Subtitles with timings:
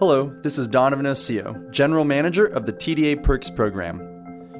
[0.00, 4.00] Hello, this is Donovan Osio, General Manager of the TDA Perks program.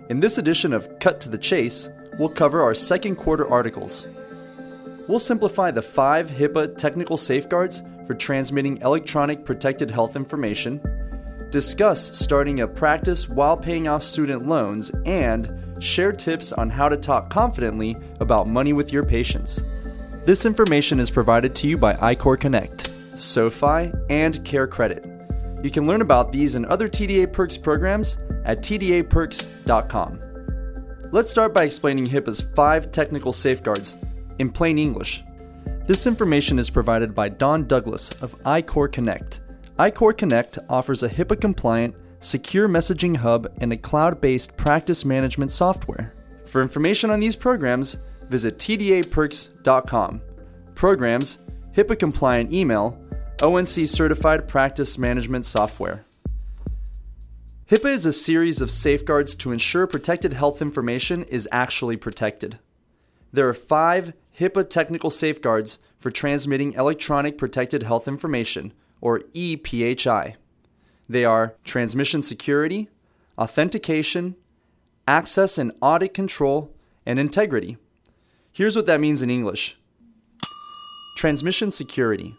[0.09, 1.89] In this edition of Cut to the Chase,
[2.21, 4.07] we'll cover our second quarter articles.
[5.09, 10.81] We'll simplify the five HIPAA technical safeguards for transmitting electronic protected health information,
[11.51, 16.97] discuss starting a practice while paying off student loans, and share tips on how to
[16.97, 19.65] talk confidently about money with your patients.
[20.27, 25.14] This information is provided to you by iCore Connect, SoFi, and Care Credit.
[25.65, 30.19] You can learn about these and other TDA Perks programs at tdaperks.com.
[31.11, 33.97] Let's start by explaining HIPAA's five technical safeguards
[34.39, 35.25] in plain English.
[35.87, 39.41] This information is provided by Don Douglas of iCore Connect.
[39.79, 45.51] iCore Connect offers a HIPAA compliant, secure messaging hub and a cloud based practice management
[45.51, 46.13] software.
[46.45, 47.97] For information on these programs,
[48.29, 50.21] visit tdaperks.com.
[50.75, 51.39] Programs,
[51.75, 53.01] HIPAA compliant email,
[53.43, 56.05] ONC certified practice management software.
[57.69, 62.59] HIPAA is a series of safeguards to ensure protected health information is actually protected.
[63.33, 70.37] There are five HIPAA technical safeguards for transmitting electronic protected health information, or EPHI.
[71.09, 72.89] They are transmission security,
[73.37, 74.37] authentication,
[75.09, 76.73] access and audit control,
[77.05, 77.79] and integrity.
[78.53, 79.77] Here's what that means in English
[81.17, 82.37] Transmission security.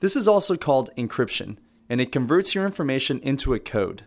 [0.00, 4.04] This is also called encryption, and it converts your information into a code.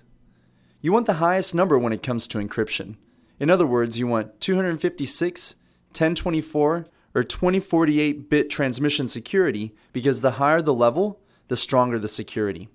[0.80, 2.96] You want the highest number when it comes to encryption.
[3.40, 5.56] In other words, you want 256,
[5.90, 12.70] 1024, or 2048 bit transmission security because the higher the level, the stronger the security.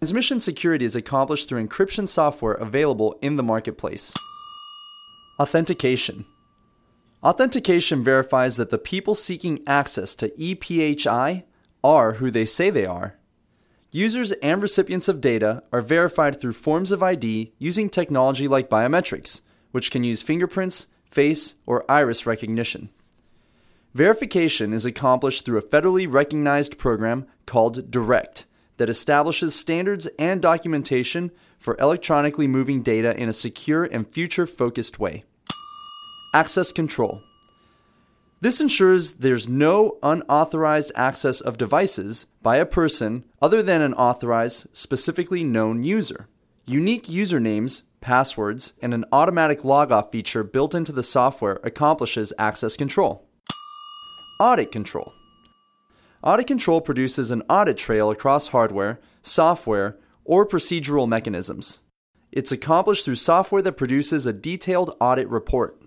[0.00, 4.12] Transmission security is accomplished through encryption software available in the marketplace.
[5.38, 6.26] Authentication.
[7.22, 11.44] Authentication verifies that the people seeking access to EPHI
[11.82, 13.16] are who they say they are.
[13.90, 19.40] Users and recipients of data are verified through forms of ID using technology like biometrics,
[19.70, 22.90] which can use fingerprints, face, or iris recognition.
[23.94, 28.44] Verification is accomplished through a federally recognized program called DIRECT
[28.76, 34.98] that establishes standards and documentation for electronically moving data in a secure and future focused
[34.98, 35.24] way.
[36.34, 37.22] Access control.
[38.40, 44.66] This ensures there's no unauthorized access of devices by a person other than an authorized,
[44.72, 46.28] specifically known user.
[46.66, 53.26] Unique usernames, passwords, and an automatic logoff feature built into the software accomplishes access control.
[54.38, 55.14] Audit control.
[56.22, 61.80] Audit control produces an audit trail across hardware, software, or procedural mechanisms.
[62.32, 65.80] It's accomplished through software that produces a detailed audit report.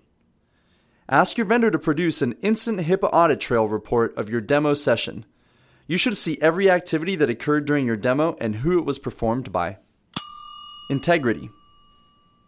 [1.10, 5.26] Ask your vendor to produce an instant HIPAA audit trail report of your demo session.
[5.88, 9.50] You should see every activity that occurred during your demo and who it was performed
[9.50, 9.78] by.
[10.88, 11.50] Integrity.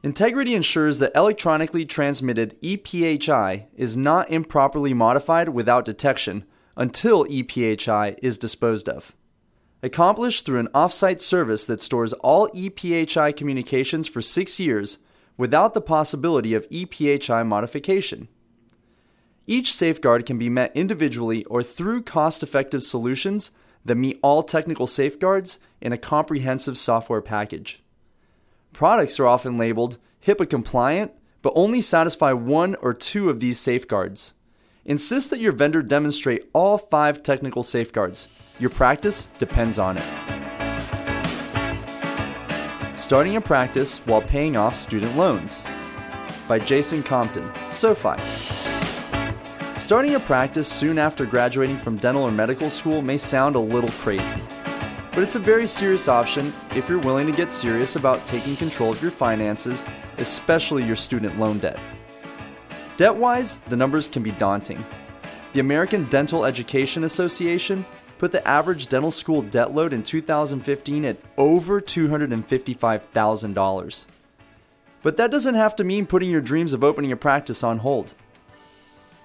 [0.05, 6.45] Integrity ensures that electronically transmitted EPHI is not improperly modified without detection
[6.77, 9.17] until EPHI is disposed of.
[9.83, 14.99] Accomplished through an offsite service that stores all EPHI communications for six years
[15.37, 18.29] without the possibility of EPHI modification.
[19.47, 23.51] Each safeguard can be met individually or through cost effective solutions
[23.85, 27.83] that meet all technical safeguards in a comprehensive software package.
[28.73, 34.33] Products are often labeled HIPAA compliant, but only satisfy one or two of these safeguards.
[34.85, 38.29] Insist that your vendor demonstrate all five technical safeguards.
[38.61, 40.05] Your practice depends on it.
[42.97, 45.65] Starting a practice while paying off student loans
[46.47, 48.52] by Jason Compton, SoFi.
[49.83, 53.91] Starting a practice soon after graduating from dental or medical school may sound a little
[53.91, 54.37] crazy,
[55.11, 58.93] but it's a very serious option if you're willing to get serious about taking control
[58.93, 59.85] of your finances,
[60.19, 61.81] especially your student loan debt.
[62.97, 64.79] Debt wise, the numbers can be daunting.
[65.53, 67.85] The American Dental Education Association
[68.19, 74.05] put the average dental school debt load in 2015 at over $255,000.
[75.03, 78.15] But that doesn't have to mean putting your dreams of opening a practice on hold.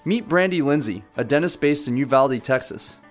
[0.08, 3.02] Meet Brandy Lindsay, a dentist based in Uvalde, Texas,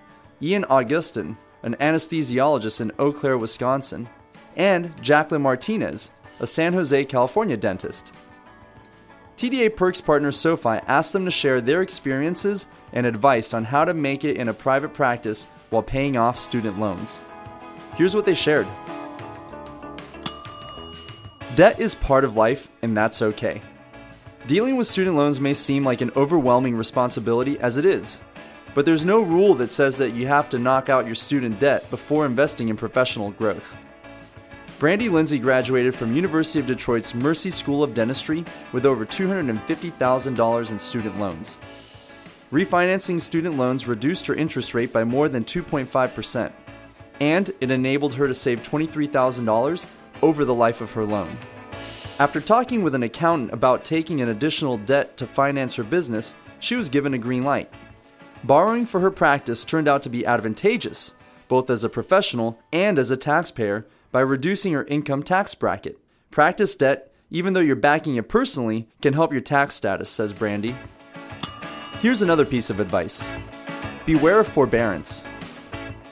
[0.41, 4.09] Ian Augustin, an anesthesiologist in Eau Claire, Wisconsin,
[4.55, 6.09] and Jacqueline Martinez,
[6.39, 8.15] a San Jose, California dentist.
[9.37, 13.93] TDA Perks partner SoFi asked them to share their experiences and advice on how to
[13.93, 17.19] make it in a private practice while paying off student loans.
[17.95, 18.65] Here's what they shared
[21.55, 23.61] Debt is part of life, and that's okay.
[24.47, 28.21] Dealing with student loans may seem like an overwhelming responsibility as it is,
[28.73, 31.89] but there's no rule that says that you have to knock out your student debt
[31.89, 33.75] before investing in professional growth.
[34.79, 40.79] Brandy Lindsay graduated from University of Detroit's Mercy School of Dentistry with over $250,000 in
[40.79, 41.57] student loans.
[42.49, 46.53] Refinancing student loans reduced her interest rate by more than 2.5%,
[47.19, 49.87] and it enabled her to save $23,000
[50.21, 51.27] over the life of her loan.
[52.19, 56.75] After talking with an accountant about taking an additional debt to finance her business, she
[56.75, 57.71] was given a green light.
[58.43, 61.13] Borrowing for her practice turned out to be advantageous,
[61.47, 65.99] both as a professional and as a taxpayer by reducing your income tax bracket.
[66.31, 70.75] Practice debt, even though you're backing it personally, can help your tax status, says Brandy.
[71.99, 73.27] Here's another piece of advice
[74.07, 75.23] Beware of forbearance.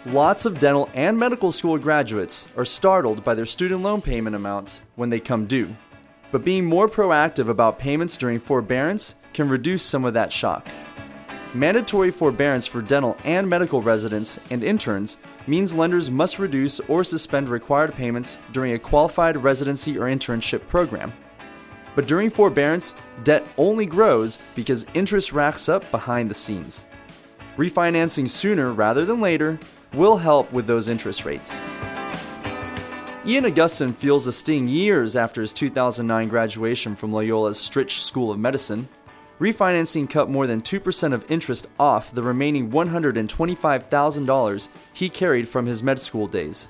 [0.05, 4.81] Lots of dental and medical school graduates are startled by their student loan payment amounts
[4.95, 5.75] when they come due.
[6.31, 10.67] But being more proactive about payments during forbearance can reduce some of that shock.
[11.53, 15.15] Mandatory forbearance for dental and medical residents and interns
[15.47, 21.13] means lenders must reduce or suspend required payments during a qualified residency or internship program.
[21.95, 26.85] But during forbearance, debt only grows because interest racks up behind the scenes.
[27.55, 29.57] Refinancing sooner rather than later
[29.93, 31.57] will help with those interest rates.
[33.27, 38.37] Ian Augustin feels the sting years after his 2009 graduation from Loyola's Stritch School of
[38.37, 38.87] Medicine
[39.39, 45.83] Refinancing cut more than 2% of interest off the remaining $125,000 he carried from his
[45.83, 46.69] med school days.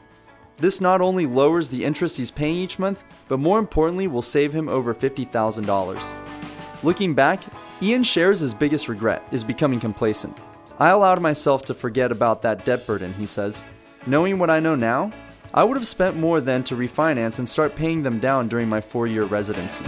[0.56, 4.52] This not only lowers the interest he's paying each month, but more importantly will save
[4.52, 6.84] him over $50,000.
[6.84, 7.42] Looking back,
[7.82, 10.36] Ian shares his biggest regret is becoming complacent.
[10.80, 13.64] I allowed myself to forget about that debt burden, he says.
[14.08, 15.12] Knowing what I know now,
[15.54, 18.82] I would have spent more then to refinance and start paying them down during my
[18.82, 19.86] four year residency.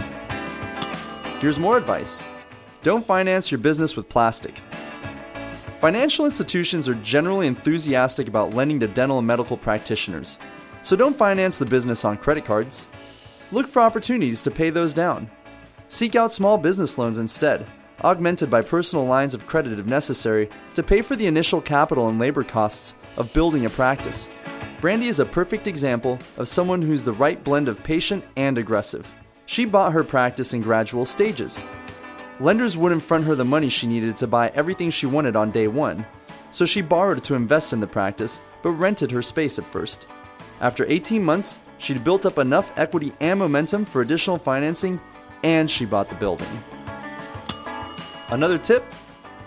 [1.40, 2.24] Here's more advice
[2.82, 4.60] don't finance your business with plastic.
[5.80, 10.38] Financial institutions are generally enthusiastic about lending to dental and medical practitioners,
[10.82, 12.88] so don't finance the business on credit cards.
[13.52, 15.30] Look for opportunities to pay those down.
[15.86, 17.66] Seek out small business loans instead,
[18.02, 22.18] augmented by personal lines of credit if necessary to pay for the initial capital and
[22.18, 24.28] labor costs of building a practice.
[24.80, 29.12] Brandy is a perfect example of someone who's the right blend of patient and aggressive.
[29.46, 31.64] She bought her practice in gradual stages,
[32.40, 35.66] Lenders wouldn't front her the money she needed to buy everything she wanted on day
[35.66, 36.06] one,
[36.52, 40.06] so she borrowed to invest in the practice, but rented her space at first.
[40.60, 45.00] After 18 months, she'd built up enough equity and momentum for additional financing,
[45.42, 46.46] and she bought the building.
[48.30, 48.84] Another tip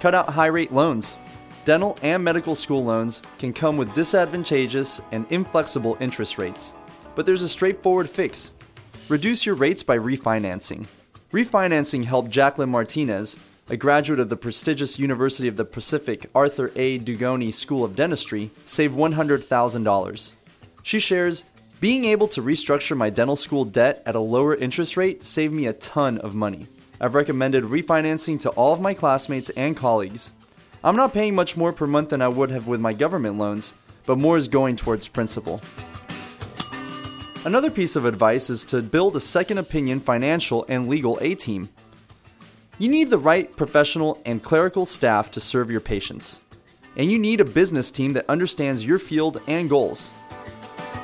[0.02, 1.16] cut out high rate loans.
[1.64, 6.74] Dental and medical school loans can come with disadvantageous and inflexible interest rates,
[7.16, 8.52] but there's a straightforward fix
[9.10, 10.88] reduce your rates by refinancing.
[11.32, 13.38] Refinancing helped Jacqueline Martinez,
[13.70, 16.98] a graduate of the prestigious University of the Pacific Arthur A.
[16.98, 20.32] Dugoni School of Dentistry, save $100,000.
[20.82, 21.44] She shares,
[21.80, 25.68] being able to restructure my dental school debt at a lower interest rate saved me
[25.68, 26.68] a ton of money.
[27.00, 30.34] I've recommended refinancing to all of my classmates and colleagues.
[30.84, 33.74] I'm not paying much more per month than I would have with my government loans,
[34.08, 35.62] but more is going towards principal.
[37.46, 41.70] Another piece of advice is to build a second opinion financial and legal A team.
[42.80, 46.40] You need the right professional and clerical staff to serve your patients.
[46.98, 50.12] And you need a business team that understands your field and goals.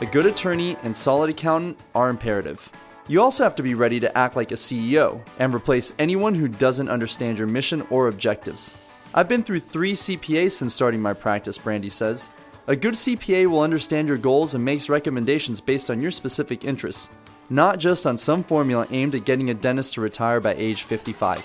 [0.01, 2.71] A good attorney and solid accountant are imperative.
[3.07, 6.47] You also have to be ready to act like a CEO and replace anyone who
[6.47, 8.75] doesn't understand your mission or objectives.
[9.18, 12.30] I've been through three CPAs since starting my practice, Brandy says.
[12.68, 17.09] A good CPA will understand your goals and makes recommendations based on your specific interests,
[17.50, 21.44] not just on some formula aimed at getting a dentist to retire by age 55.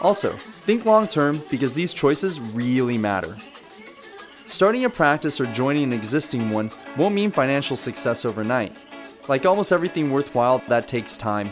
[0.00, 3.36] Also, think long term because these choices really matter.
[4.46, 8.76] Starting a practice or joining an existing one won't mean financial success overnight.
[9.26, 11.50] Like almost everything worthwhile, that takes time.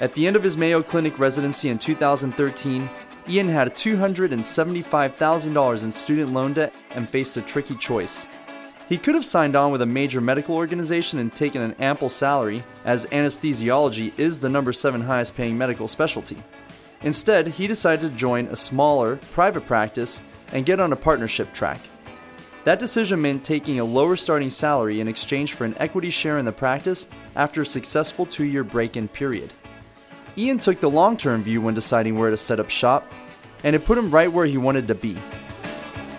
[0.00, 2.90] At the end of his Mayo Clinic residency in 2013,
[3.28, 8.28] Ian had $275,000 in student loan debt and faced a tricky choice.
[8.88, 12.62] He could have signed on with a major medical organization and taken an ample salary,
[12.84, 16.36] as anesthesiology is the number 7 highest paying medical specialty.
[17.02, 21.80] Instead, he decided to join a smaller, private practice and get on a partnership track.
[22.62, 26.44] That decision meant taking a lower starting salary in exchange for an equity share in
[26.44, 29.52] the practice after a successful two year break in period.
[30.38, 33.10] Ian took the long term view when deciding where to set up shop,
[33.64, 35.16] and it put him right where he wanted to be.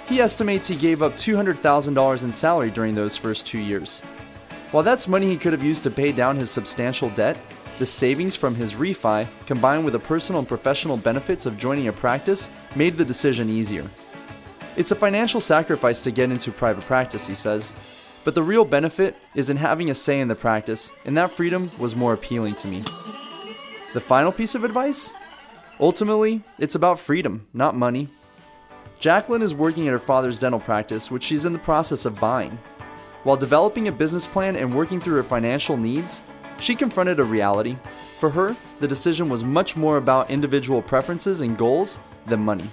[0.08, 4.00] He estimates he gave up $200,000 in salary during those first two years.
[4.72, 7.38] While that's money he could have used to pay down his substantial debt,
[7.78, 11.94] the savings from his refi, combined with the personal and professional benefits of joining a
[11.94, 13.86] practice, made the decision easier.
[14.78, 17.76] It's a financial sacrifice to get into private practice, he says,
[18.24, 21.72] But the real benefit is in having a say in the practice, and that freedom
[21.78, 22.84] was more appealing to me.
[23.98, 25.12] The final piece of advice?
[25.80, 28.10] Ultimately, it's about freedom, not money.
[29.00, 32.51] Jacqueline is working at her father's dental practice, which she's in the process of buying.
[33.24, 36.22] While developing a business plan and working through her financial needs,
[36.60, 37.75] she confronted a reality.
[38.20, 42.70] For her, the decision was much more about individual preferences and goals than money.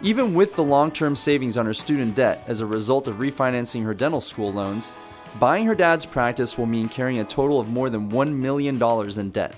[0.00, 3.84] Even with the long term savings on her student debt as a result of refinancing
[3.84, 4.92] her dental school loans,
[5.38, 8.82] buying her dad's practice will mean carrying a total of more than $1 million
[9.20, 9.54] in debt.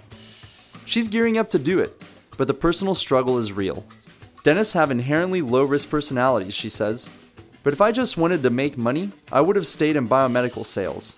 [0.86, 2.00] She's gearing up to do it,
[2.38, 3.84] but the personal struggle is real.
[4.44, 7.08] Dentists have inherently low risk personalities, she says.
[7.64, 11.16] But if I just wanted to make money, I would have stayed in biomedical sales.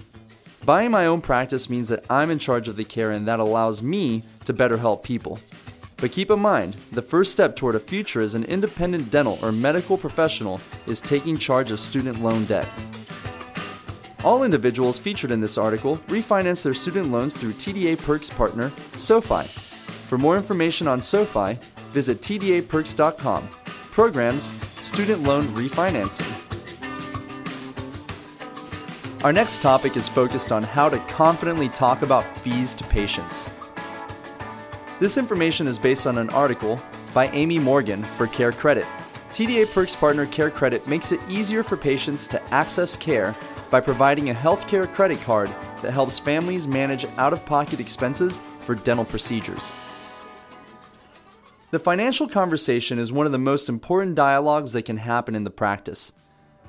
[0.64, 3.82] Buying my own practice means that I'm in charge of the care and that allows
[3.82, 5.38] me to better help people.
[5.98, 9.52] But keep in mind, the first step toward a future as an independent dental or
[9.52, 12.68] medical professional is taking charge of student loan debt.
[14.25, 19.44] All individuals featured in this article refinance their student loans through TDA Perks partner, SoFi.
[20.08, 21.58] For more information on SoFi,
[21.92, 23.48] visit tdaperks.com.
[23.92, 24.44] Programs,
[24.84, 26.44] Student Loan Refinancing.
[29.25, 33.48] Our next topic is focused on how to confidently talk about fees to patients.
[35.00, 36.80] This information is based on an article
[37.14, 38.87] by Amy Morgan for Care Credit.
[39.30, 43.37] TDA Perks Partner Care Credit makes it easier for patients to access care
[43.70, 45.50] by providing a healthcare credit card
[45.82, 49.72] that helps families manage out of pocket expenses for dental procedures.
[51.70, 55.50] The financial conversation is one of the most important dialogues that can happen in the
[55.50, 56.12] practice.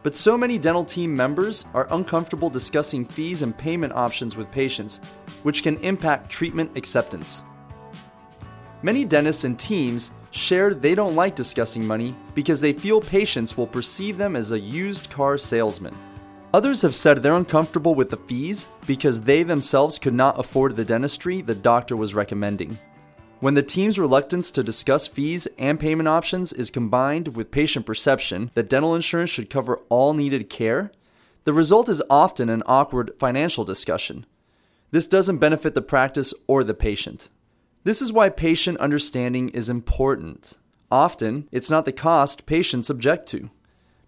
[0.03, 4.97] But so many dental team members are uncomfortable discussing fees and payment options with patients,
[5.43, 7.43] which can impact treatment acceptance.
[8.81, 13.67] Many dentists and teams share they don't like discussing money because they feel patients will
[13.67, 15.97] perceive them as a used car salesman.
[16.51, 20.83] Others have said they're uncomfortable with the fees because they themselves could not afford the
[20.83, 22.75] dentistry the doctor was recommending.
[23.39, 28.49] When the team's reluctance to discuss fees and payment options is combined with patient perception
[28.55, 30.91] that dental insurance should cover all needed care,
[31.43, 34.25] the result is often an awkward financial discussion.
[34.89, 37.29] This doesn't benefit the practice or the patient.
[37.83, 40.57] This is why patient understanding is important.
[40.91, 43.51] Often, it's not the cost patients object to.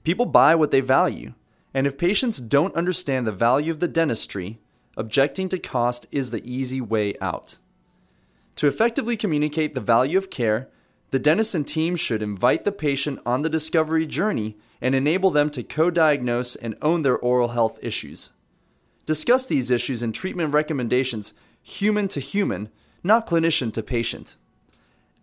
[0.04, 1.34] People buy what they value,
[1.74, 4.60] and if patients don't understand the value of the dentistry,
[4.98, 7.58] objecting to cost is the easy way out.
[8.58, 10.70] To effectively communicate the value of care,
[11.12, 15.50] the dentist and team should invite the patient on the discovery journey and enable them
[15.52, 18.32] to co diagnose and own their oral health issues.
[19.06, 22.70] Discuss these issues and treatment recommendations human to human,
[23.04, 24.36] not clinician to patient.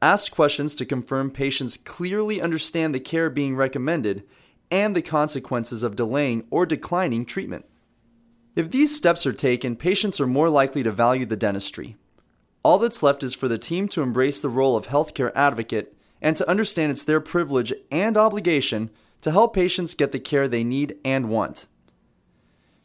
[0.01, 4.25] Ask questions to confirm patients clearly understand the care being recommended
[4.71, 7.65] and the consequences of delaying or declining treatment.
[8.55, 11.97] If these steps are taken, patients are more likely to value the dentistry.
[12.63, 16.37] All that's left is for the team to embrace the role of healthcare advocate and
[16.37, 20.97] to understand it's their privilege and obligation to help patients get the care they need
[21.05, 21.69] and want.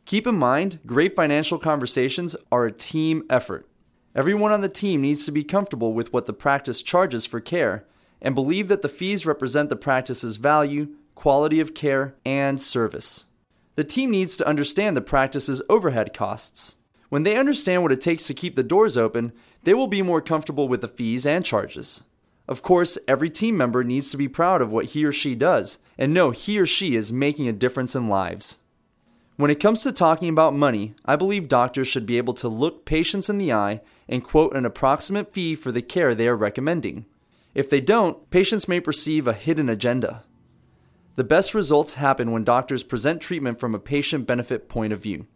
[0.05, 3.67] Keep in mind, great financial conversations are a team effort.
[4.15, 7.85] Everyone on the team needs to be comfortable with what the practice charges for care
[8.21, 10.89] and believe that the fees represent the practice's value,
[11.23, 13.27] quality of care, and service.
[13.75, 16.75] The team needs to understand the practice's overhead costs.
[17.07, 19.31] When they understand what it takes to keep the doors open,
[19.63, 22.03] they will be more comfortable with the fees and charges.
[22.45, 25.77] Of course, every team member needs to be proud of what he or she does
[25.97, 28.59] and know he or she is making a difference in lives.
[29.37, 32.83] When it comes to talking about money, I believe doctors should be able to look
[32.83, 37.05] patients in the eye and quote an approximate fee for the care they are recommending.
[37.55, 40.23] If they don't, patients may perceive a hidden agenda.
[41.15, 45.27] The best results happen when doctors present treatment from a patient benefit point of view.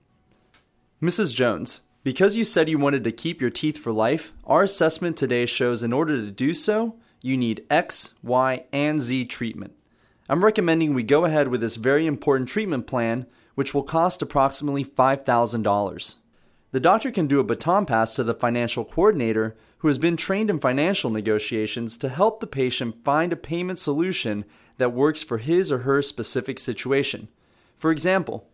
[1.02, 1.36] Mrs.
[1.36, 5.46] Jones, because you said you wanted to keep your teeth for life, our assessment today
[5.46, 9.74] shows in order to do so, you need X, Y, and Z treatment.
[10.28, 14.84] I'm recommending we go ahead with this very important treatment plan, which will cost approximately
[14.84, 16.16] $5,000.
[16.72, 20.50] The doctor can do a baton pass to the financial coordinator who has been trained
[20.50, 24.44] in financial negotiations to help the patient find a payment solution
[24.78, 27.28] that works for his or her specific situation.
[27.78, 28.48] For example,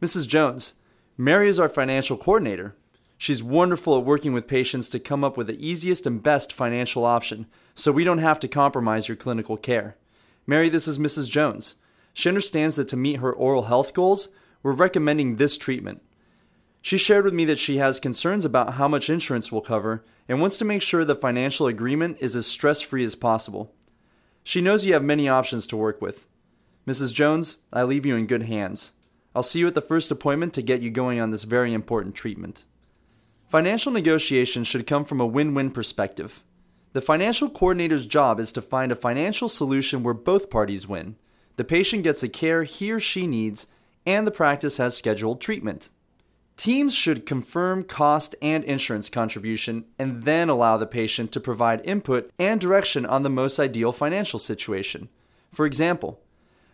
[0.00, 0.28] Mrs.
[0.28, 0.74] Jones,
[1.16, 2.74] Mary is our financial coordinator.
[3.16, 7.04] She's wonderful at working with patients to come up with the easiest and best financial
[7.04, 9.96] option, so we don't have to compromise your clinical care.
[10.46, 11.28] Mary, this is Mrs.
[11.28, 11.74] Jones.
[12.12, 14.28] She understands that to meet her oral health goals,
[14.62, 16.02] we're recommending this treatment.
[16.80, 20.40] She shared with me that she has concerns about how much insurance will cover and
[20.40, 23.74] wants to make sure the financial agreement is as stress free as possible.
[24.48, 26.24] She knows you have many options to work with.
[26.86, 27.12] Mrs.
[27.12, 28.92] Jones, I leave you in good hands.
[29.34, 32.14] I'll see you at the first appointment to get you going on this very important
[32.14, 32.64] treatment.
[33.50, 36.42] Financial negotiations should come from a win win perspective.
[36.94, 41.16] The financial coordinator's job is to find a financial solution where both parties win.
[41.56, 43.66] The patient gets the care he or she needs,
[44.06, 45.90] and the practice has scheduled treatment.
[46.58, 52.32] Teams should confirm cost and insurance contribution and then allow the patient to provide input
[52.36, 55.08] and direction on the most ideal financial situation.
[55.52, 56.20] For example,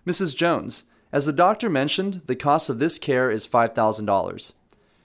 [0.07, 0.35] Mrs.
[0.35, 4.53] Jones, as the doctor mentioned, the cost of this care is $5,000.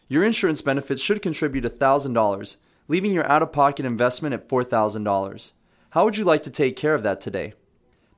[0.07, 2.55] Your insurance benefits should contribute $1,000,
[2.88, 5.51] leaving your out of pocket investment at $4,000.
[5.89, 7.53] How would you like to take care of that today?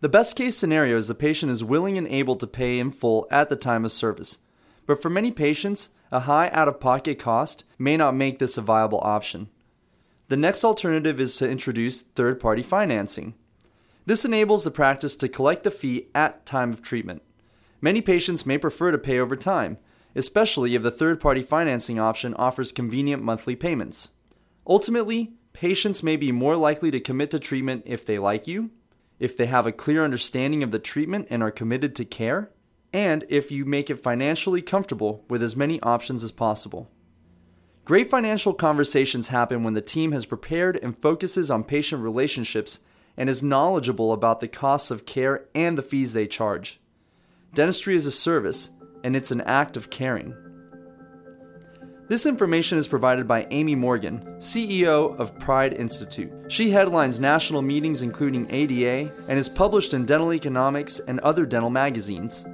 [0.02, 3.28] The best case scenario is the patient is willing and able to pay in full
[3.32, 4.38] at the time of service.
[4.86, 8.62] But for many patients, a high out of pocket cost may not make this a
[8.62, 9.50] viable option.
[10.28, 13.34] The next alternative is to introduce third party financing.
[14.06, 17.22] This enables the practice to collect the fee at time of treatment.
[17.80, 19.78] Many patients may prefer to pay over time,
[20.16, 24.10] especially if the third party financing option offers convenient monthly payments.
[24.68, 28.72] Ultimately, patients may be more likely to commit to treatment if they like you,
[29.20, 32.50] if they have a clear understanding of the treatment and are committed to care,
[32.94, 36.90] and if you make it financially comfortable with as many options as possible.
[37.86, 42.80] Great financial conversations happen when the team has prepared and focuses on patient relationships
[43.18, 46.80] and is knowledgeable about the costs of care and the fees they charge.
[47.54, 48.70] Dentistry is a service,
[49.04, 50.34] and it's an act of caring.
[52.08, 56.32] This information is provided by Amy Morgan, CEO of Pride Institute.
[56.50, 61.70] She headlines national meetings including ADA and is published in Dental Economics and other dental
[61.70, 62.46] magazines.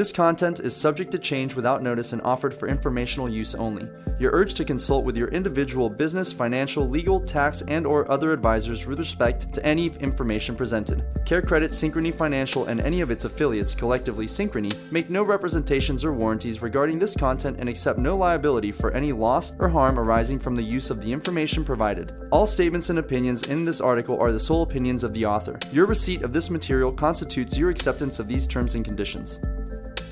[0.00, 3.86] This content is subject to change without notice and offered for informational use only.
[4.18, 8.86] You're urged to consult with your individual business, financial, legal, tax, and or other advisors
[8.86, 11.04] with respect to any information presented.
[11.26, 16.62] CareCredit, Synchrony Financial, and any of its affiliates, collectively Synchrony, make no representations or warranties
[16.62, 20.62] regarding this content and accept no liability for any loss or harm arising from the
[20.62, 22.10] use of the information provided.
[22.32, 25.58] All statements and opinions in this article are the sole opinions of the author.
[25.70, 29.38] Your receipt of this material constitutes your acceptance of these terms and conditions.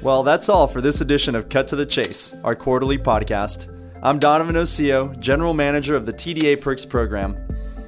[0.01, 3.75] Well, that's all for this edition of Cut to the Chase, our quarterly podcast.
[4.03, 7.37] I'm Donovan Osio, General Manager of the TDA Perks program.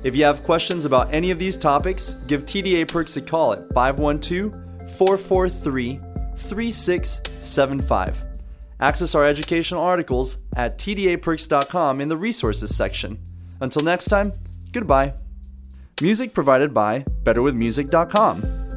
[0.02, 3.72] If you have questions about any of these topics, give TDA Perks a call at
[3.72, 4.52] 512
[4.96, 5.98] 443
[6.36, 8.24] 3675.
[8.80, 13.20] Access our educational articles at tdaperks.com in the resources section.
[13.60, 14.32] Until next time,
[14.72, 15.14] goodbye.
[16.00, 18.69] Music provided by betterwithmusic.com.